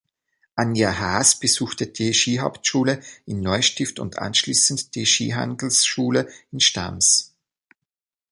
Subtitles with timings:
[0.55, 7.35] Anja Haas besuchte die Skihauptschule in Neustift und anschließend die Skihandelsschule in Stams.